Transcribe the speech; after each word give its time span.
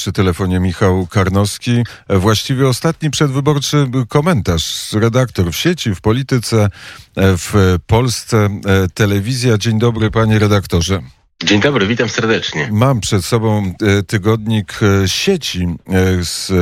przy 0.00 0.12
telefonie 0.12 0.60
Michał 0.60 1.06
Karnowski. 1.06 1.82
Właściwie 2.08 2.68
ostatni 2.68 3.10
przedwyborczy 3.10 3.86
komentarz. 4.08 4.92
Redaktor 4.92 5.50
w 5.52 5.56
sieci, 5.56 5.94
w 5.94 6.00
polityce, 6.00 6.70
w 7.16 7.78
Polsce, 7.86 8.60
telewizja. 8.94 9.58
Dzień 9.58 9.78
dobry, 9.78 10.10
panie 10.10 10.38
redaktorze. 10.38 11.02
Dzień 11.44 11.60
dobry, 11.60 11.86
witam 11.86 12.08
serdecznie. 12.08 12.68
Mam 12.72 13.00
przed 13.00 13.24
sobą 13.24 13.72
e, 13.82 14.02
tygodnik 14.02 14.80
e, 14.82 15.08
sieci. 15.08 15.66
E, 15.88 16.24
z, 16.24 16.52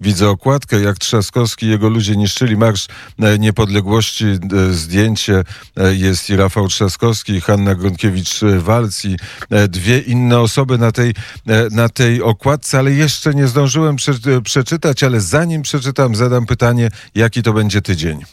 widzę 0.00 0.28
okładkę, 0.28 0.80
jak 0.80 0.98
Trzaskowski 0.98 1.66
i 1.66 1.68
jego 1.68 1.88
ludzie 1.88 2.16
niszczyli 2.16 2.56
Marsz 2.56 2.86
Niepodległości. 3.38 4.24
Zdjęcie 4.70 5.44
jest 5.90 6.30
i 6.30 6.36
Rafał 6.36 6.68
Trzaskowski, 6.68 7.32
i 7.32 7.40
Hanna 7.40 7.74
Gronkiewicz-Walc 7.74 9.08
i 9.08 9.16
dwie 9.68 9.98
inne 9.98 10.40
osoby 10.40 10.78
na 10.78 10.92
tej, 10.92 11.14
na 11.70 11.88
tej 11.88 12.22
okładce, 12.22 12.78
ale 12.78 12.92
jeszcze 12.92 13.34
nie 13.34 13.46
zdążyłem 13.46 13.96
prze, 13.96 14.12
przeczytać, 14.44 15.02
ale 15.02 15.20
zanim 15.20 15.62
przeczytam, 15.62 16.14
zadam 16.14 16.46
pytanie, 16.46 16.88
jaki 17.14 17.42
to 17.42 17.52
będzie 17.52 17.82
tydzień? 17.82 18.24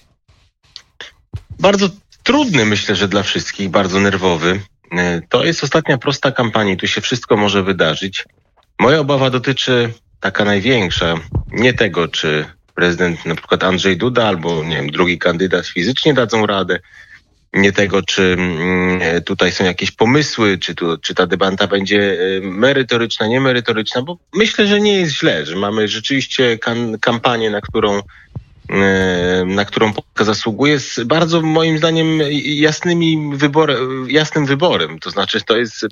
Bardzo 1.60 1.90
trudny, 2.24 2.66
myślę, 2.66 2.96
że 2.96 3.08
dla 3.08 3.24
wszystkich, 3.24 3.70
bardzo 3.70 4.00
nerwowy. 4.00 4.62
E, 4.98 5.22
to 5.30 5.44
jest 5.44 5.64
ostatnia 5.64 5.98
prosta 5.98 6.32
kampanii, 6.32 6.78
tu 6.78 6.88
się 6.88 7.02
wszystko 7.02 7.38
może 7.38 7.64
wydarzyć. 7.64 8.26
Moja 8.80 9.00
obawa 9.00 9.30
dotyczy 9.30 9.94
taka 10.20 10.46
największa, 10.46 11.16
nie 11.52 11.74
tego, 11.74 12.08
czy 12.08 12.46
prezydent 12.76 13.26
na 13.26 13.36
przykład 13.36 13.64
Andrzej 13.64 13.98
Duda 13.98 14.28
albo 14.28 14.64
nie 14.64 14.76
wiem, 14.76 14.90
drugi 14.90 15.18
kandydat 15.18 15.68
fizycznie 15.68 16.14
dadzą 16.14 16.46
radę, 16.46 16.80
nie 17.54 17.72
tego, 17.72 18.02
czy 18.02 18.36
mm, 18.40 19.24
tutaj 19.24 19.52
są 19.52 19.64
jakieś 19.64 19.92
pomysły, 19.92 20.58
czy, 20.58 20.76
tu, 20.76 20.98
czy 20.98 21.16
ta 21.16 21.28
debata 21.28 21.68
będzie 21.68 22.18
e, 22.20 22.42
merytoryczna, 22.42 23.28
niemerytoryczna, 23.28 24.02
bo 24.02 24.18
myślę, 24.34 24.68
że 24.68 24.82
nie 24.82 25.00
jest 25.00 25.14
źle, 25.14 25.46
że 25.46 25.56
mamy 25.56 25.88
rzeczywiście 25.88 26.60
kampanię, 27.02 27.50
na 27.50 27.62
którą 27.62 27.98
E, 27.98 28.02
na 29.46 29.66
którą 29.66 29.94
Polska 29.94 30.24
zasługuje, 30.24 30.80
z 30.80 31.00
bardzo 31.06 31.42
moim 31.42 31.78
zdaniem 31.78 32.20
jasnymi 32.46 33.32
wyborem, 33.38 34.10
jasnym 34.10 34.46
wyborem. 34.46 35.00
To 35.00 35.10
znaczy, 35.10 35.42
to 35.42 35.58
jest, 35.58 35.86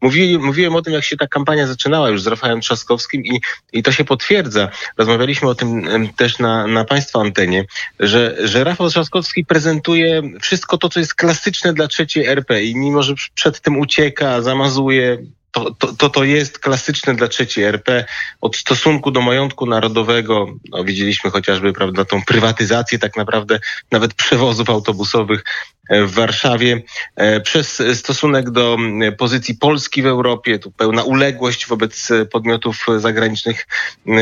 mówiłem, 0.00 0.44
mówiłem 0.44 0.76
o 0.76 0.82
tym, 0.82 0.92
jak 0.92 1.04
się 1.04 1.16
ta 1.16 1.26
kampania 1.26 1.66
zaczynała 1.66 2.10
już 2.10 2.22
z 2.22 2.26
Rafałem 2.26 2.60
Trzaskowskim 2.60 3.24
i, 3.24 3.40
i 3.72 3.82
to 3.82 3.92
się 3.92 4.04
potwierdza. 4.04 4.68
Rozmawialiśmy 4.98 5.48
o 5.48 5.54
tym 5.54 5.88
też 6.16 6.38
na, 6.38 6.66
na 6.66 6.84
Państwa 6.84 7.20
antenie, 7.20 7.64
że, 8.00 8.36
że 8.44 8.64
Rafał 8.64 8.90
Trzaskowski 8.90 9.44
prezentuje 9.44 10.22
wszystko 10.40 10.78
to, 10.78 10.88
co 10.88 11.00
jest 11.00 11.14
klasyczne 11.14 11.72
dla 11.72 11.88
trzeciej 11.88 12.26
RP 12.26 12.62
i 12.64 12.76
mimo, 12.76 13.02
że 13.02 13.14
przed 13.34 13.60
tym 13.60 13.78
ucieka, 13.78 14.42
zamazuje, 14.42 15.18
to, 15.60 15.74
to, 15.74 15.92
to, 15.92 16.10
to 16.10 16.24
jest 16.24 16.58
klasyczne 16.58 17.14
dla 17.14 17.28
trzeciej 17.28 17.64
RP. 17.64 18.04
Od 18.40 18.56
stosunku 18.56 19.10
do 19.10 19.20
majątku 19.20 19.66
narodowego, 19.66 20.46
no, 20.70 20.84
widzieliśmy 20.84 21.30
chociażby 21.30 21.72
prawda, 21.72 22.04
tą 22.04 22.22
prywatyzację 22.22 22.98
tak 22.98 23.16
naprawdę 23.16 23.60
nawet 23.90 24.14
przewozów 24.14 24.70
autobusowych 24.70 25.44
w 25.90 26.14
Warszawie, 26.14 26.82
e, 27.16 27.40
przez 27.40 27.82
stosunek 27.94 28.50
do 28.50 28.76
pozycji 29.18 29.54
Polski 29.54 30.02
w 30.02 30.06
Europie, 30.06 30.58
tu 30.58 30.70
pełna 30.70 31.02
uległość 31.02 31.66
wobec 31.66 32.08
podmiotów 32.32 32.86
zagranicznych. 32.98 33.66
E, 34.06 34.12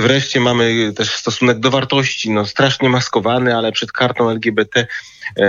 wreszcie 0.00 0.40
mamy 0.40 0.92
też 0.96 1.16
stosunek 1.16 1.58
do 1.58 1.70
wartości, 1.70 2.30
no 2.30 2.46
strasznie 2.46 2.88
maskowany, 2.88 3.56
ale 3.56 3.72
przed 3.72 3.92
kartą 3.92 4.30
LGBT 4.30 4.86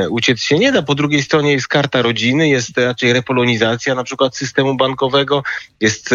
uciec 0.09 0.41
się 0.41 0.59
nie 0.59 0.71
da. 0.71 0.81
Po 0.81 0.95
drugiej 0.95 1.23
stronie 1.23 1.51
jest 1.51 1.67
karta 1.67 2.01
rodziny, 2.01 2.49
jest 2.49 2.77
raczej 2.77 3.13
repolonizacja 3.13 3.95
na 3.95 4.03
przykład 4.03 4.37
systemu 4.37 4.77
bankowego, 4.77 5.43
jest 5.79 6.09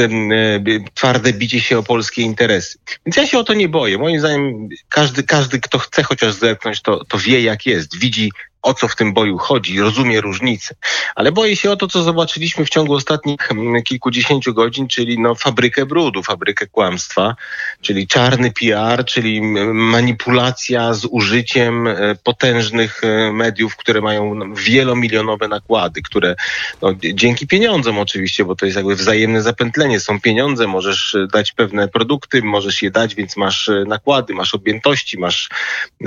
twarde 0.94 1.32
bicie 1.32 1.60
się 1.60 1.78
o 1.78 1.82
polskie 1.82 2.22
interesy. 2.22 2.78
Więc 3.06 3.16
ja 3.16 3.26
się 3.26 3.38
o 3.38 3.44
to 3.44 3.54
nie 3.54 3.68
boję. 3.68 3.98
Moim 3.98 4.20
zdaniem 4.20 4.68
każdy, 4.88 5.22
każdy 5.22 5.60
kto 5.60 5.78
chce 5.78 6.02
chociaż 6.02 6.34
zerknąć, 6.34 6.82
to, 6.82 7.04
to 7.04 7.18
wie 7.18 7.42
jak 7.42 7.66
jest. 7.66 7.98
Widzi 7.98 8.30
o 8.64 8.74
co 8.74 8.88
w 8.88 8.96
tym 8.96 9.12
boju 9.12 9.38
chodzi, 9.38 9.80
rozumie 9.80 10.20
różnice. 10.20 10.74
Ale 11.14 11.32
boję 11.32 11.56
się 11.56 11.70
o 11.70 11.76
to, 11.76 11.88
co 11.88 12.02
zobaczyliśmy 12.02 12.64
w 12.64 12.68
ciągu 12.68 12.94
ostatnich 12.94 13.50
mm, 13.50 13.82
kilkudziesięciu 13.82 14.54
godzin, 14.54 14.88
czyli 14.88 15.18
no, 15.18 15.34
fabrykę 15.34 15.86
brudu, 15.86 16.22
fabrykę 16.22 16.66
kłamstwa, 16.66 17.36
czyli 17.80 18.06
czarny 18.06 18.52
PR, 18.60 19.04
czyli 19.04 19.42
manipulacja 19.72 20.94
z 20.94 21.04
użyciem 21.10 21.86
e, 21.86 22.14
potężnych 22.24 23.04
e, 23.04 23.32
mediów, 23.32 23.76
które 23.76 24.00
mają 24.00 24.34
no, 24.34 24.46
wielomilionowe 24.54 25.48
nakłady, 25.48 26.02
które 26.02 26.36
no, 26.82 26.94
dzięki 27.14 27.46
pieniądzom 27.46 27.98
oczywiście, 27.98 28.44
bo 28.44 28.56
to 28.56 28.66
jest 28.66 28.76
jakby 28.76 28.96
wzajemne 28.96 29.42
zapętlenie. 29.42 30.00
Są 30.00 30.20
pieniądze, 30.20 30.66
możesz 30.66 31.14
e, 31.14 31.26
dać 31.26 31.52
pewne 31.52 31.88
produkty, 31.88 32.42
możesz 32.42 32.82
je 32.82 32.90
dać, 32.90 33.14
więc 33.14 33.36
masz 33.36 33.70
nakłady, 33.86 34.34
masz 34.34 34.54
objętości, 34.54 35.18
masz 35.18 35.48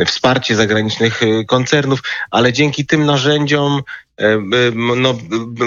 wsparcie 0.05 0.55
zagranicznych 0.55 1.21
koncernów, 1.47 1.99
ale 2.31 2.46
ale 2.47 2.53
dzięki 2.53 2.85
tym 2.85 3.05
narzędziom 3.05 3.81
e, 4.19 4.23
e, 4.23 4.39
no, 4.75 5.17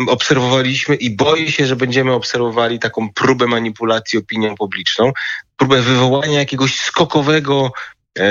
obserwowaliśmy 0.08 0.94
i 0.94 1.16
boję 1.16 1.52
się, 1.52 1.66
że 1.66 1.76
będziemy 1.76 2.12
obserwowali 2.12 2.78
taką 2.78 3.12
próbę 3.12 3.46
manipulacji 3.46 4.18
opinią 4.18 4.54
publiczną, 4.54 5.12
próbę 5.56 5.82
wywołania 5.82 6.38
jakiegoś 6.38 6.80
skokowego 6.80 7.72
e, 8.18 8.22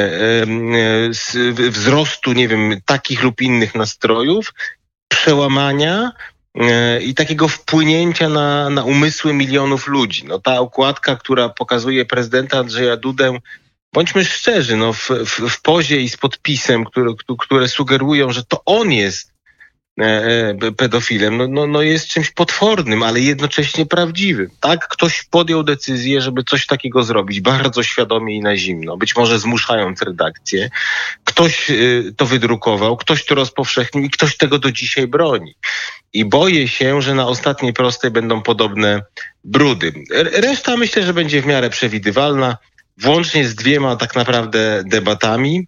wzrostu, 1.70 2.34
nie 2.34 2.48
wiem, 2.48 2.82
takich 2.86 3.24
lub 3.24 3.42
innych 3.42 3.76
nastrojów, 3.76 4.54
przełamania 5.08 6.12
i 7.02 7.16
takiego 7.16 7.48
wpłynięcia 7.48 8.30
na, 8.30 8.70
na 8.70 8.84
umysły 8.84 9.34
milionów 9.34 9.88
ludzi. 9.88 10.26
No, 10.26 10.40
ta 10.40 10.60
okładka, 10.60 11.16
która 11.16 11.50
pokazuje 11.50 12.06
prezydenta 12.06 12.58
Andrzeja 12.58 12.98
Dudę 12.98 13.40
bądźmy 13.94 14.26
szczerzy, 14.26 14.78
no, 14.78 14.94
w, 14.94 15.10
w, 15.10 15.50
w 15.50 15.62
pozie 15.62 16.02
i 16.02 16.10
z 16.10 16.18
podpisem, 16.18 16.86
które, 16.86 17.14
które 17.40 17.68
sugerują, 17.68 18.32
że 18.32 18.44
to 18.44 18.62
on 18.66 18.92
jest 18.92 19.34
e, 20.00 20.04
e, 20.04 20.72
pedofilem, 20.72 21.38
no, 21.38 21.48
no, 21.48 21.68
no 21.68 21.82
jest 21.82 22.08
czymś 22.08 22.32
potwornym, 22.32 23.04
ale 23.04 23.20
jednocześnie 23.20 23.86
prawdziwym. 23.86 24.50
Tak, 24.60 24.88
ktoś 24.88 25.24
podjął 25.24 25.64
decyzję, 25.64 26.22
żeby 26.22 26.44
coś 26.44 26.66
takiego 26.66 27.04
zrobić, 27.04 27.42
bardzo 27.42 27.84
świadomie 27.84 28.36
i 28.36 28.42
na 28.42 28.58
zimno, 28.58 28.98
być 28.98 29.16
może 29.16 29.40
zmuszając 29.40 30.02
redakcję. 30.02 30.70
Ktoś 31.24 31.70
y, 31.70 32.14
to 32.18 32.26
wydrukował, 32.26 32.98
ktoś 32.98 33.26
to 33.26 33.36
rozpowszechnił 33.36 34.04
i 34.04 34.10
ktoś 34.10 34.38
tego 34.38 34.60
do 34.60 34.72
dzisiaj 34.72 35.08
broni. 35.08 35.56
I 36.14 36.26
boję 36.26 36.68
się, 36.68 37.02
że 37.02 37.16
na 37.16 37.28
ostatniej 37.28 37.74
prostej 37.74 38.12
będą 38.12 38.42
podobne 38.42 39.02
brudy. 39.44 39.94
Reszta 40.34 40.78
myślę, 40.78 41.04
że 41.04 41.14
będzie 41.14 41.42
w 41.42 41.46
miarę 41.46 41.70
przewidywalna 41.70 42.58
włącznie 43.02 43.48
z 43.48 43.56
dwiema 43.56 43.96
tak 43.96 44.16
naprawdę 44.16 44.84
debatami. 44.86 45.68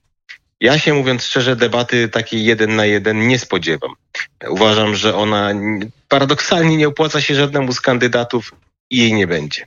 Ja 0.60 0.80
się 0.80 0.94
mówiąc 0.94 1.24
szczerze, 1.24 1.56
debaty 1.56 2.10
takiej 2.10 2.46
jeden 2.46 2.76
na 2.76 2.86
jeden 2.86 3.28
nie 3.28 3.40
spodziewam. 3.40 3.94
Uważam, 4.50 4.96
że 4.96 5.16
ona 5.16 5.52
paradoksalnie 6.08 6.78
nie 6.78 6.88
opłaca 6.88 7.22
się 7.22 7.36
żadnemu 7.36 7.74
z 7.74 7.82
kandydatów 7.82 8.52
i 8.90 8.98
jej 8.98 9.14
nie 9.14 9.28
będzie. 9.28 9.66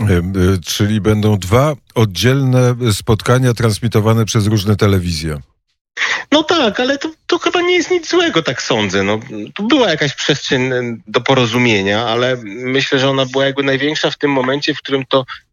E, 0.00 0.04
e, 0.04 0.22
czyli 0.66 1.00
będą 1.00 1.38
dwa 1.38 1.74
oddzielne 1.94 2.74
spotkania 2.92 3.54
transmitowane 3.54 4.24
przez 4.24 4.46
różne 4.46 4.76
telewizje. 4.76 5.38
No 6.32 6.42
tak, 6.42 6.80
ale 6.80 6.98
to, 6.98 7.10
to 7.26 7.38
chyba 7.38 7.60
nie 7.60 7.74
jest 7.74 7.90
nic 7.90 8.10
złego, 8.10 8.42
tak 8.42 8.62
sądzę. 8.62 9.02
No, 9.02 9.20
tu 9.54 9.66
była 9.66 9.90
jakaś 9.90 10.14
przestrzeń 10.14 10.70
do 11.06 11.20
porozumienia, 11.20 12.04
ale 12.04 12.36
myślę, 12.44 12.98
że 12.98 13.10
ona 13.10 13.26
była 13.26 13.44
jakby 13.44 13.62
największa 13.62 14.10
w 14.10 14.18
tym 14.18 14.30
momencie, 14.30 14.74
w 14.74 14.78
którym 14.78 15.04
to 15.06 15.24
E, 15.24 15.51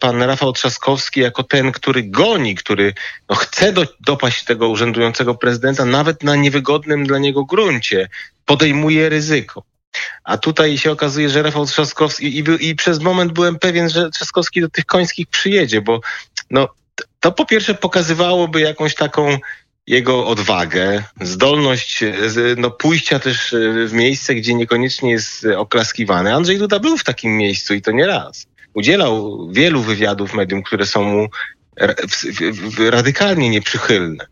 pan 0.00 0.22
Rafał 0.22 0.52
Trzaskowski 0.52 1.20
jako 1.20 1.42
ten, 1.42 1.72
który 1.72 2.02
goni, 2.02 2.54
który 2.54 2.94
no, 3.28 3.36
chce 3.36 3.72
do, 3.72 3.86
dopaść 4.00 4.44
tego 4.44 4.68
urzędującego 4.68 5.34
prezydenta 5.34 5.84
nawet 5.84 6.22
na 6.22 6.36
niewygodnym 6.36 7.06
dla 7.06 7.18
niego 7.18 7.44
gruncie, 7.44 8.08
podejmuje 8.44 9.08
ryzyko. 9.08 9.62
A 10.24 10.38
tutaj 10.38 10.78
się 10.78 10.92
okazuje, 10.92 11.28
że 11.28 11.42
Rafał 11.42 11.66
Trzaskowski 11.66 12.38
i, 12.38 12.38
i, 12.38 12.68
i 12.68 12.76
przez 12.76 13.00
moment 13.00 13.32
byłem 13.32 13.58
pewien, 13.58 13.88
że 13.90 14.10
Trzaskowski 14.10 14.60
do 14.60 14.68
tych 14.68 14.86
końskich 14.86 15.26
przyjedzie, 15.26 15.80
bo 15.80 16.00
no, 16.50 16.68
to 17.20 17.32
po 17.32 17.46
pierwsze 17.46 17.74
pokazywałoby 17.74 18.60
jakąś 18.60 18.94
taką 18.94 19.38
jego 19.86 20.26
odwagę, 20.26 21.02
zdolność 21.20 22.04
no, 22.56 22.70
pójścia 22.70 23.18
też 23.18 23.54
w 23.86 23.92
miejsce, 23.92 24.34
gdzie 24.34 24.54
niekoniecznie 24.54 25.10
jest 25.10 25.46
oklaskiwany. 25.56 26.34
Andrzej 26.34 26.58
Duda 26.58 26.78
był 26.78 26.98
w 26.98 27.04
takim 27.04 27.36
miejscu 27.36 27.74
i 27.74 27.82
to 27.82 27.90
nie 27.90 28.06
raz 28.06 28.46
udzielał 28.74 29.48
wielu 29.52 29.82
wywiadów 29.82 30.34
medium, 30.34 30.62
które 30.62 30.86
są 30.86 31.04
mu 31.04 31.28
radykalnie 32.90 33.50
nieprzychylne. 33.50 34.26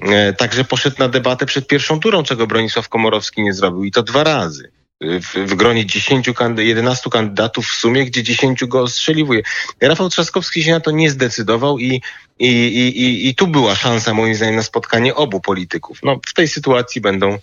E, 0.00 0.32
także 0.32 0.64
poszedł 0.64 0.96
na 0.98 1.08
debatę 1.08 1.46
przed 1.46 1.66
pierwszą 1.66 2.00
turą, 2.00 2.22
czego 2.22 2.46
Bronisław 2.46 2.88
Komorowski 2.88 3.42
nie 3.42 3.52
zrobił 3.52 3.84
i 3.84 3.90
to 3.90 4.02
dwa 4.02 4.24
razy. 4.24 4.70
W, 5.00 5.50
w 5.50 5.54
gronie 5.54 5.86
10, 5.86 6.30
11 6.58 7.10
kandydatów 7.10 7.66
w 7.66 7.74
sumie, 7.74 8.04
gdzie 8.04 8.22
10 8.22 8.64
go 8.64 8.82
ostrzeliwuje. 8.82 9.42
Rafał 9.80 10.08
Trzaskowski 10.08 10.62
się 10.62 10.70
na 10.70 10.80
to 10.80 10.90
nie 10.90 11.10
zdecydował 11.10 11.78
i, 11.78 12.02
i, 12.38 12.48
i, 12.48 13.02
i, 13.02 13.28
i 13.28 13.34
tu 13.34 13.46
była 13.46 13.74
szansa 13.74 14.14
moim 14.14 14.34
zdaniem 14.34 14.56
na 14.56 14.62
spotkanie 14.62 15.14
obu 15.14 15.40
polityków. 15.40 15.98
No, 16.02 16.20
w 16.26 16.34
tej 16.34 16.48
sytuacji 16.48 17.00
będą 17.00 17.38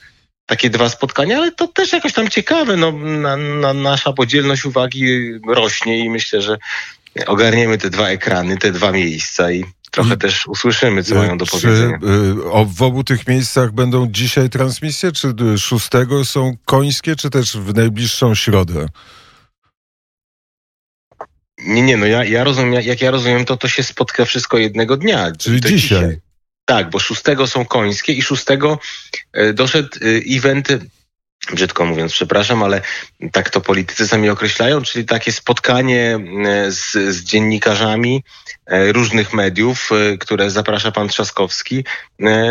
takie 0.52 0.70
dwa 0.70 0.90
spotkania, 0.90 1.38
ale 1.38 1.52
to 1.52 1.68
też 1.68 1.94
jakoś 1.94 2.14
tam 2.14 2.30
ciekawe. 2.30 2.78
No, 2.78 2.92
na, 2.92 3.38
na, 3.38 3.74
nasza 3.74 4.14
podzielność 4.14 4.66
uwagi 4.66 5.32
rośnie 5.48 6.00
i 6.00 6.10
myślę, 6.10 6.42
że 6.42 6.58
ogarniemy 7.28 7.78
te 7.78 7.90
dwa 7.90 8.10
ekrany, 8.10 8.58
te 8.58 8.72
dwa 8.72 8.92
miejsca 8.92 9.52
i 9.52 9.66
trochę 9.92 10.14
I, 10.14 10.18
też 10.18 10.48
usłyszymy, 10.48 11.04
co 11.04 11.16
mają 11.16 11.38
do 11.38 11.46
powiedzenia. 11.46 12.00
Czy 12.00 12.08
y, 12.08 12.66
w 12.66 12.82
obu 12.82 13.04
tych 13.04 13.28
miejscach 13.28 13.72
będą 13.72 14.08
dzisiaj 14.08 14.50
transmisje, 14.50 15.12
czy 15.12 15.34
szóstego 15.58 16.26
są 16.26 16.54
końskie, 16.66 17.16
czy 17.16 17.30
też 17.30 17.58
w 17.58 17.76
najbliższą 17.76 18.36
środę? 18.36 18.86
Nie, 21.58 21.82
nie, 21.82 21.98
no 21.98 22.06
ja, 22.06 22.24
ja 22.24 22.44
rozumiem, 22.44 22.82
jak 22.84 23.02
ja 23.02 23.12
rozumiem, 23.12 23.46
to 23.46 23.58
to 23.58 23.68
się 23.68 23.84
spotka 23.84 24.26
wszystko 24.26 24.58
jednego 24.58 24.98
dnia. 24.98 25.32
Czyli 25.40 25.62
dzisiaj. 25.62 25.80
dzisiaj. 25.80 26.31
Tak, 26.72 26.90
bo 26.90 27.00
szóstego 27.00 27.48
są 27.48 27.66
końskie 27.66 28.14
i 28.14 28.22
szóstego 28.22 28.80
e, 29.34 29.54
doszedł 29.54 29.90
e, 30.02 30.38
event 30.38 30.68
brzydko 31.54 31.86
mówiąc, 31.86 32.14
przepraszam, 32.14 32.64
ale 32.64 32.82
tak 33.32 33.50
to 33.50 33.62
politycy 33.62 34.08
sami 34.08 34.30
określają, 34.30 34.82
czyli 34.82 35.06
takie 35.06 35.32
spotkanie 35.32 36.20
e, 36.46 36.72
z, 36.72 36.92
z 36.92 37.24
dziennikarzami 37.24 38.24
e, 38.66 38.92
różnych 38.92 39.34
mediów, 39.34 39.90
e, 39.92 40.18
które 40.18 40.50
zaprasza 40.50 40.92
pan 40.92 41.08
Trzaskowski 41.08 41.86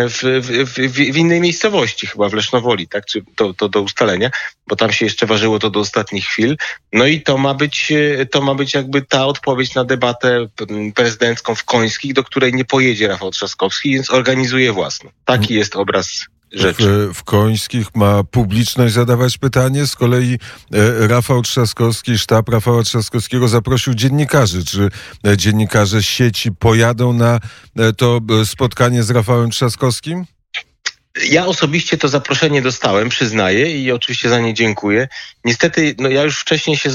w, 0.08 0.40
w, 0.42 0.70
w, 0.70 1.12
w 1.12 1.16
innej 1.16 1.40
miejscowości, 1.40 2.06
chyba 2.06 2.28
w 2.28 2.34
Lesznowoli, 2.34 2.88
tak, 2.88 3.06
czy 3.06 3.22
to, 3.36 3.54
to 3.54 3.68
do 3.68 3.82
ustalenia, 3.82 4.30
bo 4.66 4.76
tam 4.76 4.92
się 4.92 5.04
jeszcze 5.04 5.26
ważyło 5.26 5.58
to 5.58 5.70
do 5.70 5.80
ostatnich 5.80 6.26
chwil. 6.26 6.56
No 6.92 7.06
i 7.06 7.22
to 7.22 7.38
ma 7.38 7.54
być, 7.54 7.92
to 8.30 8.40
ma 8.40 8.54
być 8.54 8.74
jakby 8.74 9.02
ta 9.02 9.26
odpowiedź 9.26 9.74
na 9.74 9.84
debatę 9.84 10.46
prezydencką 10.94 11.54
w 11.54 11.64
Końskich, 11.64 12.12
do 12.12 12.24
której 12.24 12.54
nie 12.54 12.64
pojedzie 12.64 13.08
Rafał 13.08 13.30
Trzaskowski, 13.30 13.92
więc 13.92 14.10
organizuje 14.10 14.72
własną. 14.72 15.10
Taki 15.24 15.54
jest 15.54 15.76
obraz 15.76 16.26
rzeczy. 16.52 17.08
W, 17.08 17.14
w 17.14 17.24
Końskich 17.24 17.94
ma 17.94 18.24
publiczność 18.24 18.94
zadawać 18.94 19.38
pytanie, 19.38 19.86
z 19.86 19.96
kolei 19.96 20.38
e, 20.72 21.08
Rafał 21.08 21.42
Trzaskowski, 21.42 22.18
sztab 22.18 22.48
Rafała 22.48 22.82
Trzaskowskiego 22.82 23.48
zaprosił 23.48 23.94
dziennikarzy. 23.94 24.64
Czy 24.64 24.88
e, 25.26 25.36
dziennikarze 25.36 26.02
sieci 26.02 26.52
pojadą 26.52 27.12
na 27.12 27.40
e, 27.76 27.92
to 27.92 28.20
spotkanie 28.44 29.02
z 29.02 29.10
Rafałem 29.10 29.50
Trzaskowskim? 29.50 30.24
Ja 31.28 31.46
osobiście 31.46 31.98
to 31.98 32.08
zaproszenie 32.08 32.62
dostałem, 32.62 33.08
przyznaję 33.08 33.82
i 33.82 33.92
oczywiście 33.92 34.28
za 34.28 34.40
nie 34.40 34.54
dziękuję. 34.54 35.08
Niestety, 35.44 35.94
no 35.98 36.08
ja 36.08 36.22
już 36.22 36.40
wcześniej 36.40 36.76
się 36.76 36.90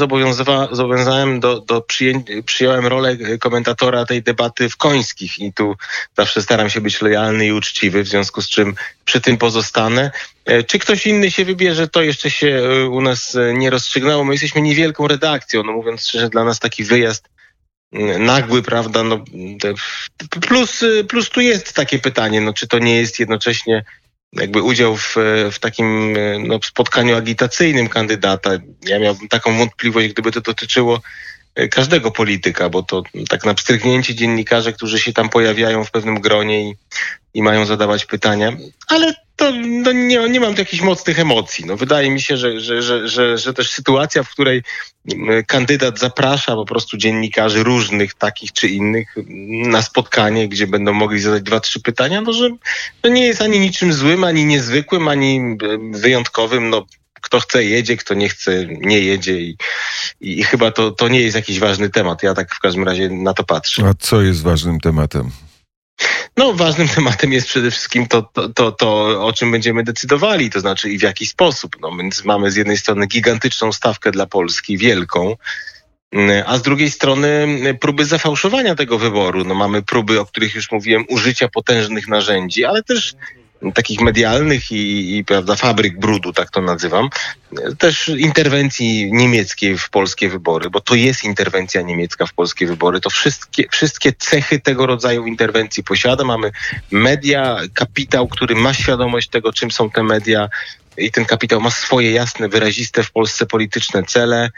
zobowiązałem 0.71 1.39
do, 1.39 1.59
do 1.59 1.79
przyję- 1.79 2.43
przyjąłem 2.45 2.87
rolę 2.87 3.17
komentatora 3.39 4.05
tej 4.05 4.23
debaty 4.23 4.69
w 4.69 4.77
Końskich 4.77 5.39
i 5.39 5.53
tu 5.53 5.75
zawsze 6.17 6.41
staram 6.41 6.69
się 6.69 6.81
być 6.81 7.01
lojalny 7.01 7.45
i 7.45 7.51
uczciwy, 7.51 8.03
w 8.03 8.07
związku 8.07 8.41
z 8.41 8.49
czym 8.49 8.75
przy 9.05 9.21
tym 9.21 9.37
pozostanę. 9.37 10.11
E, 10.45 10.63
czy 10.63 10.79
ktoś 10.79 11.07
inny 11.07 11.31
się 11.31 11.45
wybierze, 11.45 11.87
to 11.87 12.01
jeszcze 12.01 12.31
się 12.31 12.47
e, 12.47 12.85
u 12.85 13.01
nas 13.01 13.35
e, 13.35 13.53
nie 13.53 13.69
rozstrzygnęło. 13.69 14.23
My 14.23 14.33
jesteśmy 14.33 14.61
niewielką 14.61 15.07
redakcją, 15.07 15.63
no 15.63 15.71
mówiąc 15.71 16.07
szczerze, 16.07 16.29
dla 16.29 16.43
nas 16.43 16.59
taki 16.59 16.83
wyjazd 16.83 17.29
nagły, 18.19 18.63
prawda, 18.63 19.03
no, 19.03 19.25
plus, 20.41 20.83
plus 21.09 21.29
tu 21.29 21.41
jest 21.41 21.73
takie 21.73 21.99
pytanie, 21.99 22.41
no 22.41 22.53
czy 22.53 22.67
to 22.67 22.79
nie 22.79 22.97
jest 22.97 23.19
jednocześnie 23.19 23.85
jakby 24.33 24.61
udział 24.61 24.97
w, 24.97 25.15
w 25.51 25.59
takim 25.59 26.17
no, 26.39 26.59
spotkaniu 26.63 27.15
agitacyjnym 27.15 27.87
kandydata. 27.87 28.51
Ja 28.85 28.99
miałbym 28.99 29.27
taką 29.27 29.57
wątpliwość, 29.57 30.07
gdyby 30.07 30.31
to 30.31 30.41
dotyczyło 30.41 31.01
e, 31.55 31.67
każdego 31.67 32.11
polityka, 32.11 32.69
bo 32.69 32.83
to 32.83 33.03
tak 33.29 33.45
na 33.45 33.53
pstryknięcie 33.53 34.15
dziennikarze, 34.15 34.73
którzy 34.73 34.99
się 34.99 35.13
tam 35.13 35.29
pojawiają 35.29 35.83
w 35.83 35.91
pewnym 35.91 36.21
gronie 36.21 36.69
i, 36.69 36.75
i 37.33 37.43
mają 37.43 37.65
zadawać 37.65 38.05
pytania, 38.05 38.51
ale 38.87 39.24
to 39.35 39.51
no 39.65 39.91
nie, 39.91 40.29
nie 40.29 40.39
mam 40.39 40.53
tu 40.53 40.61
jakichś 40.61 40.83
mocnych 40.83 41.19
emocji. 41.19 41.65
No, 41.65 41.77
wydaje 41.77 42.11
mi 42.11 42.21
się, 42.21 42.37
że, 42.37 42.59
że, 42.59 42.81
że, 42.81 43.07
że, 43.07 43.37
że 43.37 43.53
też 43.53 43.71
sytuacja, 43.71 44.23
w 44.23 44.29
której 44.29 44.63
kandydat 45.47 45.99
zaprasza 45.99 46.55
po 46.55 46.65
prostu 46.65 46.97
dziennikarzy 46.97 47.63
różnych, 47.63 48.13
takich 48.13 48.51
czy 48.51 48.67
innych, 48.67 49.15
na 49.67 49.81
spotkanie, 49.81 50.49
gdzie 50.49 50.67
będą 50.67 50.93
mogli 50.93 51.19
zadać 51.19 51.43
dwa, 51.43 51.59
trzy 51.59 51.79
pytania, 51.79 52.21
no 52.21 52.33
że 52.33 52.49
to 53.01 53.09
nie 53.09 53.27
jest 53.27 53.41
ani 53.41 53.59
niczym 53.59 53.93
złym, 53.93 54.23
ani 54.23 54.45
niezwykłym, 54.45 55.07
ani 55.07 55.57
wyjątkowym. 55.91 56.69
No, 56.69 56.85
kto 57.21 57.39
chce 57.39 57.63
jedzie, 57.63 57.97
kto 57.97 58.13
nie 58.13 58.29
chce 58.29 58.65
nie 58.65 58.99
jedzie 58.99 59.41
i, 59.41 59.57
i, 60.21 60.39
i 60.39 60.43
chyba 60.43 60.71
to, 60.71 60.91
to 60.91 61.07
nie 61.07 61.21
jest 61.21 61.35
jakiś 61.35 61.59
ważny 61.59 61.89
temat. 61.89 62.23
Ja 62.23 62.33
tak 62.33 62.55
w 62.55 62.59
każdym 62.59 62.83
razie 62.83 63.09
na 63.09 63.33
to 63.33 63.43
patrzę. 63.43 63.83
A 63.87 63.93
co 63.99 64.21
jest 64.21 64.41
ważnym 64.41 64.79
tematem? 64.79 65.31
No, 66.37 66.53
ważnym 66.53 66.87
tematem 66.95 67.33
jest 67.33 67.47
przede 67.47 67.71
wszystkim 67.71 68.07
to, 68.07 68.21
to, 68.21 68.49
to, 68.49 68.71
to, 68.71 69.21
o 69.25 69.33
czym 69.33 69.51
będziemy 69.51 69.83
decydowali, 69.83 70.49
to 70.49 70.59
znaczy 70.59 70.89
i 70.89 70.99
w 70.99 71.01
jaki 71.01 71.25
sposób. 71.25 71.77
No, 71.81 71.97
więc 71.97 72.25
mamy 72.25 72.51
z 72.51 72.55
jednej 72.55 72.77
strony 72.77 73.07
gigantyczną 73.07 73.71
stawkę 73.71 74.11
dla 74.11 74.25
Polski, 74.25 74.77
wielką, 74.77 75.35
a 76.45 76.57
z 76.57 76.61
drugiej 76.61 76.91
strony 76.91 77.47
próby 77.81 78.05
zafałszowania 78.05 78.75
tego 78.75 78.97
wyboru. 78.97 79.43
No, 79.43 79.55
mamy 79.55 79.81
próby, 79.81 80.19
o 80.19 80.25
których 80.25 80.55
już 80.55 80.71
mówiłem, 80.71 81.05
użycia 81.09 81.47
potężnych 81.47 82.07
narzędzi, 82.07 82.65
ale 82.65 82.83
też 82.83 83.15
takich 83.73 84.01
medialnych 84.01 84.71
i, 84.71 85.17
i 85.17 85.25
prawda, 85.25 85.55
fabryk 85.55 85.99
brudu, 85.99 86.33
tak 86.33 86.51
to 86.51 86.61
nazywam, 86.61 87.09
też 87.77 88.07
interwencji 88.07 89.13
niemieckiej 89.13 89.77
w 89.77 89.89
polskie 89.89 90.29
wybory, 90.29 90.69
bo 90.69 90.81
to 90.81 90.95
jest 90.95 91.23
interwencja 91.23 91.81
niemiecka 91.81 92.25
w 92.25 92.33
polskie 92.33 92.67
wybory. 92.67 93.01
To 93.01 93.09
wszystkie, 93.09 93.63
wszystkie 93.71 94.13
cechy 94.13 94.59
tego 94.59 94.85
rodzaju 94.85 95.25
interwencji 95.25 95.83
posiada. 95.83 96.23
Mamy 96.23 96.51
media, 96.91 97.59
kapitał, 97.73 98.27
który 98.27 98.55
ma 98.55 98.73
świadomość 98.73 99.29
tego, 99.29 99.53
czym 99.53 99.71
są 99.71 99.89
te 99.89 100.03
media 100.03 100.49
i 100.97 101.11
ten 101.11 101.25
kapitał 101.25 101.61
ma 101.61 101.71
swoje 101.71 102.11
jasne, 102.11 102.49
wyraziste 102.49 103.03
w 103.03 103.11
Polsce 103.11 103.45
polityczne 103.45 104.03
cele. 104.03 104.49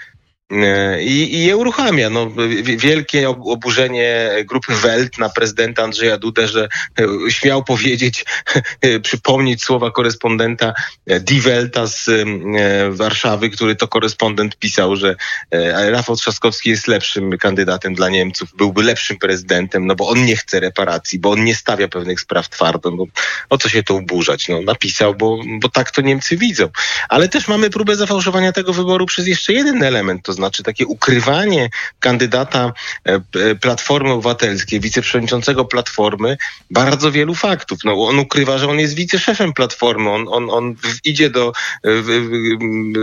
E, 0.51 1.03
I, 1.03 1.35
i 1.35 1.45
je 1.45 1.57
uruchamia. 1.57 2.09
No, 2.09 2.31
wielkie 2.63 3.29
oburzenie 3.29 4.31
grupy 4.45 4.75
Welt 4.75 5.17
na 5.17 5.29
prezydenta 5.29 5.83
Andrzeja 5.83 6.17
Dudę, 6.17 6.47
że 6.47 6.67
e, 6.99 7.31
śmiał 7.31 7.63
powiedzieć, 7.63 8.25
przypomnieć 9.03 9.63
słowa 9.63 9.91
korespondenta 9.91 10.73
e, 11.07 11.19
Die 11.19 11.41
Welta 11.41 11.87
z 11.87 12.09
Warszawy, 12.89 13.49
który 13.49 13.75
to 13.75 13.87
korespondent 13.87 14.57
pisał, 14.57 14.95
że 14.95 15.15
Rafał 15.89 16.15
Trzaskowski 16.15 16.69
jest 16.69 16.87
lepszym 16.87 17.37
kandydatem 17.37 17.95
dla 17.95 18.09
Niemców, 18.09 18.49
byłby 18.57 18.83
lepszym 18.83 19.17
prezydentem, 19.17 19.87
no 19.87 19.95
bo 19.95 20.09
on 20.09 20.25
nie 20.25 20.35
chce 20.35 20.59
reparacji, 20.59 21.19
bo 21.19 21.31
on 21.31 21.43
nie 21.43 21.55
stawia 21.55 21.87
pewnych 21.87 22.19
spraw 22.19 22.49
twardo. 22.49 22.91
No, 22.91 23.05
o 23.49 23.57
co 23.57 23.69
się 23.69 23.83
to 23.83 23.95
uburzać? 23.95 24.47
No, 24.47 24.61
napisał, 24.61 25.15
bo, 25.15 25.39
bo 25.61 25.69
tak 25.69 25.91
to 25.91 26.01
Niemcy 26.01 26.37
widzą. 26.37 26.69
Ale 27.09 27.29
też 27.29 27.47
mamy 27.47 27.69
próbę 27.69 27.95
zafałszowania 27.95 28.51
tego 28.51 28.73
wyboru 28.73 29.05
przez 29.05 29.27
jeszcze 29.27 29.53
jeden 29.53 29.83
element, 29.83 30.23
to 30.25 30.36
znaczy 30.37 30.63
takie 30.63 30.85
ukrywanie 30.85 31.69
kandydata 31.99 32.73
e, 33.07 33.13
e, 33.13 33.55
Platformy 33.55 34.11
Obywatelskiej, 34.11 34.79
wiceprzewodniczącego 34.79 35.65
Platformy, 35.65 36.37
bardzo 36.71 37.11
wielu 37.11 37.35
faktów. 37.35 37.79
No, 37.83 38.07
on 38.07 38.19
ukrywa, 38.19 38.57
że 38.57 38.67
on 38.69 38.79
jest 38.79 38.95
wiceszefem 38.95 39.53
Platformy, 39.53 40.09
on, 40.09 40.25
on, 40.29 40.49
on 40.49 40.75
idzie 41.03 41.29
do, 41.29 41.53
e, 41.83 41.89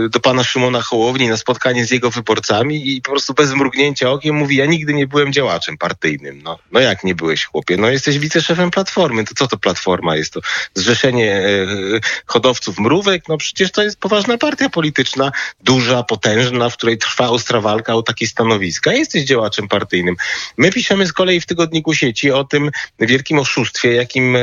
do 0.09 0.19
pana 0.19 0.43
Szymona 0.43 0.81
Hołowni 0.81 1.27
na 1.27 1.37
spotkanie 1.37 1.85
z 1.85 1.91
jego 1.91 2.11
wyborcami 2.11 2.95
i 2.95 3.01
po 3.01 3.11
prostu 3.11 3.33
bez 3.33 3.53
mrugnięcia 3.53 4.11
okiem 4.11 4.35
mówi, 4.35 4.55
ja 4.55 4.65
nigdy 4.65 4.93
nie 4.93 5.07
byłem 5.07 5.33
działaczem 5.33 5.77
partyjnym. 5.77 6.41
No, 6.43 6.59
no 6.71 6.79
jak 6.79 7.03
nie 7.03 7.15
byłeś, 7.15 7.45
chłopie? 7.45 7.77
No 7.77 7.89
jesteś 7.89 8.19
wiceszefem 8.19 8.71
Platformy. 8.71 9.23
To 9.25 9.35
co 9.35 9.47
to 9.47 9.57
Platforma 9.57 10.15
jest? 10.15 10.33
To 10.33 10.39
zrzeszenie 10.73 11.41
hodowców 12.25 12.79
mrówek? 12.79 13.23
No 13.29 13.37
przecież 13.37 13.71
to 13.71 13.83
jest 13.83 13.99
poważna 13.99 14.37
partia 14.37 14.69
polityczna, 14.69 15.31
duża, 15.63 16.03
potężna, 16.03 16.69
w 16.69 16.77
której 16.77 16.97
trwa 16.97 17.24
ostra 17.29 17.61
walka 17.61 17.95
o 17.95 18.03
takie 18.03 18.27
stanowiska. 18.27 18.93
Jesteś 18.93 19.23
działaczem 19.23 19.67
partyjnym. 19.67 20.15
My 20.57 20.71
piszemy 20.71 21.07
z 21.07 21.13
kolei 21.13 21.41
w 21.41 21.45
tygodniku 21.45 21.93
sieci 21.93 22.31
o 22.31 22.43
tym 22.43 22.71
wielkim 22.99 23.39
oszustwie, 23.39 23.93
jakim, 23.93 24.37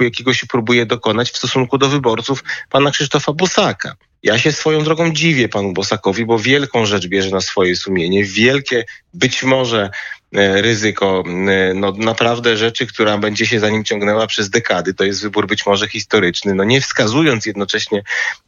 jakiego 0.00 0.34
się 0.34 0.46
próbuje 0.46 0.86
dokonać 0.86 1.30
w 1.30 1.36
stosunku 1.36 1.78
do 1.78 1.88
wyborców 1.88 2.44
pana 2.70 2.90
Krzysztofa 2.90 3.32
Bosaka. 3.32 3.96
Ja 4.22 4.38
się 4.38 4.52
swoją 4.52 4.84
drogą 4.84 5.12
dziwię 5.12 5.48
panu 5.48 5.72
Bosakowi, 5.72 6.24
bo 6.24 6.38
wielką 6.38 6.86
rzecz 6.86 7.06
bierze 7.06 7.30
na 7.30 7.40
swoje 7.40 7.76
sumienie. 7.76 8.24
Wielkie, 8.24 8.84
być 9.14 9.42
może 9.42 9.90
e, 10.34 10.62
ryzyko, 10.62 11.24
e, 11.26 11.74
no 11.74 11.92
naprawdę 11.92 12.56
rzeczy, 12.56 12.86
która 12.86 13.18
będzie 13.18 13.46
się 13.46 13.60
za 13.60 13.70
nim 13.70 13.84
ciągnęła 13.84 14.26
przez 14.26 14.50
dekady. 14.50 14.94
To 14.94 15.04
jest 15.04 15.22
wybór 15.22 15.46
być 15.46 15.66
może 15.66 15.88
historyczny. 15.88 16.54
No 16.54 16.64
nie 16.64 16.80
wskazując 16.80 17.46
jednocześnie 17.46 18.02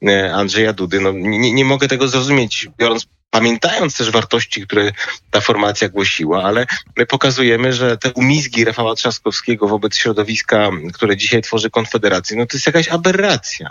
e, 0.07 0.35
Andrzeja 0.35 0.73
Dudy, 0.73 1.01
no 1.01 1.13
nie, 1.13 1.53
nie 1.53 1.65
mogę 1.65 1.89
tego 1.89 2.09
zrozumieć, 2.09 2.69
biorąc 2.79 3.07
pamiętając 3.31 3.97
też 3.97 4.11
wartości, 4.11 4.63
które 4.67 4.93
ta 5.31 5.41
formacja 5.41 5.89
głosiła, 5.89 6.43
ale 6.43 6.67
my 6.97 7.07
pokazujemy, 7.07 7.73
że 7.73 7.99
te 7.99 8.13
umizgi 8.13 8.65
Rafała 8.65 8.95
Trzaskowskiego 8.95 9.69
wobec 9.69 9.97
środowiska, 9.97 10.71
które 10.93 11.17
dzisiaj 11.17 11.43
tworzy 11.43 11.71
Konfederację, 11.71 12.37
no 12.37 12.47
to 12.47 12.57
jest 12.57 12.67
jakaś 12.67 12.89
aberracja. 12.89 13.71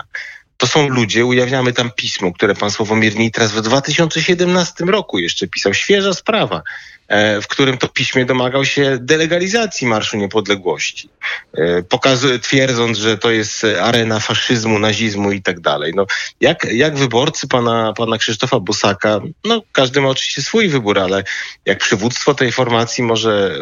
To 0.56 0.66
są 0.66 0.88
ludzie, 0.88 1.26
ujawniamy 1.26 1.72
tam 1.72 1.90
pismo, 1.90 2.32
które 2.32 2.54
pan 2.54 2.70
Sławomir 2.70 3.16
Nitras 3.16 3.52
w 3.52 3.60
2017 3.60 4.84
roku 4.84 5.18
jeszcze 5.18 5.48
pisał. 5.48 5.74
Świeża 5.74 6.14
sprawa. 6.14 6.62
E, 7.08 7.40
w 7.40 7.48
którym 7.48 7.78
to 7.78 7.88
piśmie 7.88 8.24
domagał 8.24 8.64
się 8.64 8.98
delegalizacji 9.00 9.86
Marszu 9.86 10.16
Niepodległości, 10.16 11.08
e, 11.54 11.82
pokazuje, 11.82 12.38
twierdząc, 12.38 12.98
że 12.98 13.18
to 13.18 13.30
jest 13.30 13.66
arena 13.80 14.20
faszyzmu, 14.20 14.78
nazizmu 14.78 15.32
i 15.32 15.42
tak 15.42 15.60
dalej. 15.60 15.92
No, 15.96 16.06
jak, 16.40 16.64
jak 16.72 16.96
wyborcy 16.96 17.48
pana, 17.48 17.92
pana 17.96 18.18
Krzysztofa 18.18 18.60
Bosaka, 18.60 19.20
no 19.44 19.62
każdy 19.72 20.00
ma 20.00 20.08
oczywiście 20.08 20.42
swój 20.42 20.68
wybór, 20.68 20.98
ale 20.98 21.24
jak 21.64 21.78
przywództwo 21.78 22.34
tej 22.34 22.52
formacji 22.52 23.04
może 23.04 23.58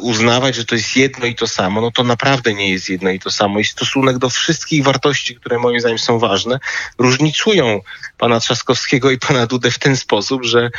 uznawać, 0.00 0.54
że 0.54 0.64
to 0.64 0.74
jest 0.74 0.96
jedno 0.96 1.26
i 1.26 1.34
to 1.34 1.46
samo, 1.46 1.80
no 1.80 1.90
to 1.90 2.04
naprawdę 2.04 2.54
nie 2.54 2.70
jest 2.70 2.88
jedno 2.88 3.10
i 3.10 3.20
to 3.20 3.30
samo. 3.30 3.60
I 3.60 3.64
stosunek 3.64 4.18
do 4.18 4.30
wszystkich 4.30 4.84
wartości, 4.84 5.36
które 5.36 5.58
moim 5.58 5.80
zdaniem 5.80 5.98
są 5.98 6.18
ważne, 6.18 6.58
różnicują 6.98 7.80
pana 8.18 8.40
Trzaskowskiego 8.40 9.10
i 9.10 9.18
pana 9.18 9.46
Dudę 9.46 9.70
w 9.70 9.78
ten 9.78 9.96
sposób, 9.96 10.44
że 10.44 10.70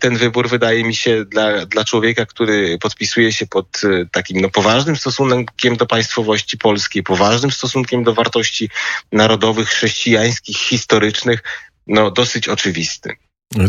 ten 0.00 0.16
wybór 0.16 0.48
wydaje 0.48 0.84
mi 0.84 0.94
się 0.94 1.24
dla, 1.24 1.66
dla 1.66 1.84
człowieka, 1.84 2.26
który 2.26 2.78
podpisuje 2.78 3.32
się 3.32 3.46
pod 3.46 3.80
e, 3.84 4.06
takim 4.12 4.40
no, 4.40 4.48
poważnym 4.48 4.96
stosunkiem 4.96 5.76
do 5.76 5.86
państwowości 5.86 6.58
polskiej, 6.58 7.02
poważnym 7.02 7.50
stosunkiem 7.50 8.04
do 8.04 8.14
wartości 8.14 8.70
narodowych, 9.12 9.68
chrześcijańskich, 9.68 10.56
historycznych, 10.56 11.42
no 11.86 12.10
dosyć 12.10 12.48
oczywisty. 12.48 13.16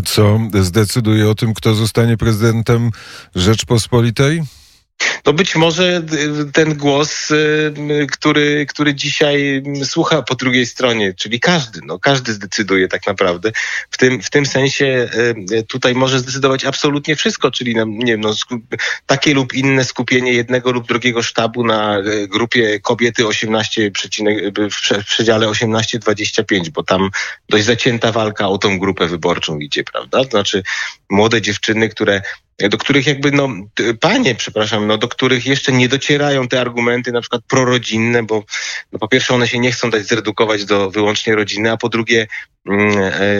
Co 0.04 0.40
zdecyduje 0.60 1.28
o 1.28 1.34
tym, 1.34 1.54
kto 1.54 1.74
zostanie 1.74 2.16
prezydentem 2.16 2.90
Rzeczpospolitej? 3.34 4.42
No 5.26 5.32
być 5.32 5.56
może 5.56 6.02
y, 6.48 6.52
ten 6.52 6.74
głos, 6.74 7.30
y, 7.30 8.06
który, 8.12 8.66
który 8.66 8.94
dzisiaj 8.94 9.62
słucha 9.84 10.22
po 10.22 10.34
drugiej 10.34 10.66
stronie, 10.66 11.14
czyli 11.14 11.40
każdy, 11.40 11.80
no 11.84 11.98
każdy 11.98 12.32
zdecyduje 12.32 12.88
tak 12.88 13.06
naprawdę. 13.06 13.52
W 13.90 13.98
tym, 13.98 14.22
w 14.22 14.30
tym 14.30 14.46
sensie 14.46 15.08
y, 15.52 15.62
tutaj 15.62 15.94
może 15.94 16.18
zdecydować 16.18 16.64
absolutnie 16.64 17.16
wszystko, 17.16 17.50
czyli 17.50 17.74
nie 17.86 18.12
wiem, 18.12 18.20
no, 18.20 18.34
takie 19.06 19.34
lub 19.34 19.54
inne 19.54 19.84
skupienie 19.84 20.32
jednego 20.32 20.72
lub 20.72 20.86
drugiego 20.86 21.22
sztabu 21.22 21.64
na 21.64 21.96
grupie 22.28 22.80
kobiety 22.80 23.26
18, 23.26 23.90
przecinek- 23.90 24.70
w 24.70 24.74
prze- 24.74 25.02
w 25.02 25.06
przedziale 25.06 25.48
18-25, 25.48 26.70
bo 26.70 26.82
tam 26.82 27.10
dość 27.48 27.64
zacięta 27.64 28.12
walka 28.12 28.48
o 28.48 28.58
tą 28.58 28.78
grupę 28.78 29.06
wyborczą 29.06 29.58
idzie, 29.58 29.84
prawda? 29.84 30.24
To 30.24 30.30
znaczy 30.30 30.62
młode 31.10 31.42
dziewczyny, 31.42 31.88
które 31.88 32.22
do 32.68 32.78
których 32.78 33.06
jakby, 33.06 33.32
no, 33.32 33.48
panie, 34.00 34.34
przepraszam, 34.34 34.86
no, 34.86 34.98
do 34.98 35.08
których 35.08 35.46
jeszcze 35.46 35.72
nie 35.72 35.88
docierają 35.88 36.48
te 36.48 36.60
argumenty 36.60 37.12
na 37.12 37.20
przykład 37.20 37.42
prorodzinne, 37.48 38.22
bo 38.22 38.44
no, 38.92 38.98
po 38.98 39.08
pierwsze 39.08 39.34
one 39.34 39.48
się 39.48 39.58
nie 39.58 39.72
chcą 39.72 39.90
dać 39.90 40.06
zredukować 40.06 40.64
do 40.64 40.90
wyłącznie 40.90 41.34
rodziny, 41.34 41.72
a 41.72 41.76
po 41.76 41.88
drugie 41.88 42.26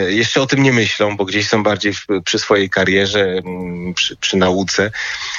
jeszcze 0.07 0.41
o 0.41 0.47
tym 0.47 0.63
nie 0.63 0.73
myślą, 0.73 1.17
bo 1.17 1.25
gdzieś 1.25 1.47
są 1.47 1.63
bardziej 1.63 1.93
w, 1.93 2.05
przy 2.25 2.39
swojej 2.39 2.69
karierze, 2.69 3.21
mm, 3.21 3.93
przy, 3.93 4.15
przy 4.15 4.37
nauce. 4.37 4.91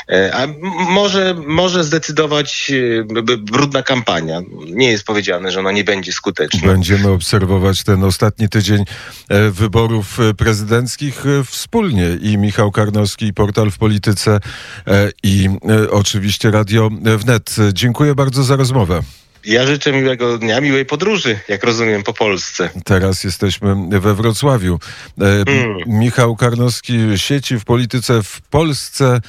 E, 0.09 0.35
a 0.35 0.47
może, 0.91 1.35
może 1.47 1.85
zdecydować 1.85 2.73
e, 2.75 3.37
brudna 3.37 3.83
kampania. 3.83 4.41
Nie 4.67 4.91
jest 4.91 5.05
powiedziane, 5.05 5.51
że 5.51 5.61
ona 5.61 5.73
nie 5.73 5.85
będzie 5.85 6.13
skuteczna. 6.13 6.69
Będziemy 6.69 7.09
obserwować 7.09 7.85
ten 7.85 8.05
ostatni 8.05 8.49
tydzień 8.49 8.85
e, 9.29 9.51
wyborów 9.51 10.21
e, 10.21 10.35
prezydenckich 10.35 11.27
e, 11.27 11.45
wspólnie. 11.45 12.09
I 12.21 12.39
Michał 12.39 12.71
Karnowski, 12.71 13.27
i 13.27 13.33
Portal 13.33 13.71
w 13.71 13.79
Polityce, 13.79 14.41
e, 14.87 15.11
i 15.23 15.49
e, 15.69 15.91
oczywiście 15.91 16.51
Radio 16.51 16.91
Wnet. 17.19 17.57
Dziękuję 17.73 18.15
bardzo 18.15 18.45
za 18.45 18.57
rozmowę. 18.57 19.03
Ja 19.45 19.67
życzę 19.67 19.93
miłego 19.93 20.39
dnia, 20.39 20.61
miłej 20.61 20.87
podróży, 20.87 21.39
jak 21.49 21.65
rozumiem, 21.65 22.03
po 22.03 22.13
Polsce. 22.13 22.71
Teraz 22.85 23.25
jesteśmy 23.25 24.01
we 24.01 24.15
Wrocławiu. 24.15 24.79
E, 25.21 25.43
Mm. 25.53 25.77
Michał 25.87 26.37
Karnowski 26.37 26.99
sieci 27.17 27.59
w 27.59 27.65
polityce 27.65 28.23
w 28.23 28.41
Polsce. 28.51 29.21